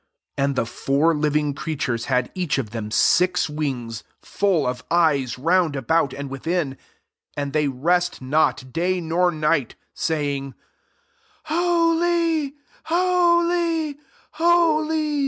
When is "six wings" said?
2.89-4.03